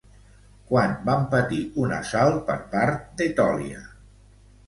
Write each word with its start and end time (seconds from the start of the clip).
Quan 0.69 0.93
van 1.09 1.25
patir 1.33 1.59
un 1.83 1.93
assalt 1.99 2.41
per 2.49 2.57
part 2.73 3.05
d'Etòlia? 3.19 3.83